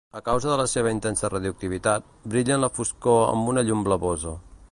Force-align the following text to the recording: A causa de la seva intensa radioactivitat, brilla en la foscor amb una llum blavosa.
A 0.19 0.21
causa 0.27 0.47
de 0.51 0.55
la 0.61 0.63
seva 0.69 0.93
intensa 0.93 1.29
radioactivitat, 1.33 2.09
brilla 2.35 2.57
en 2.57 2.65
la 2.65 2.71
foscor 2.79 3.21
amb 3.29 3.53
una 3.55 3.67
llum 3.69 3.87
blavosa. 3.91 4.35